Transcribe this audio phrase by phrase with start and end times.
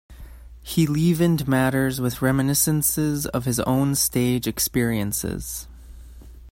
[0.63, 5.67] He leavened matters with reminiscences of his own stage experiences.